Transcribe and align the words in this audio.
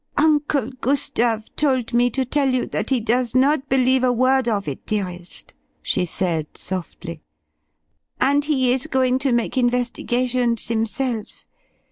"Uncle 0.17 0.71
Gustave 0.81 1.47
told 1.55 1.93
me 1.93 2.09
to 2.09 2.25
tell 2.25 2.51
you 2.51 2.65
that 2.65 2.89
he 2.89 2.99
does 2.99 3.35
not 3.35 3.69
believe 3.69 4.03
a 4.03 4.11
word 4.11 4.47
of 4.47 4.67
it, 4.67 4.83
dearest!" 4.87 5.53
she 5.83 6.05
said, 6.05 6.47
softly. 6.57 7.21
"And 8.19 8.43
he 8.45 8.73
is 8.73 8.87
going 8.87 9.19
to 9.19 9.31
make 9.31 9.59
investigations 9.59 10.69
himself. 10.69 11.45